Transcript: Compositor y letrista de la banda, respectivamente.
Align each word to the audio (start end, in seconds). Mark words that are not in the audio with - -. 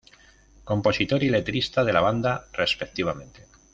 Compositor 0.63 1.21
y 1.21 1.29
letrista 1.29 1.83
de 1.83 1.93
la 1.93 2.01
banda, 2.01 2.47
respectivamente. 2.53 3.45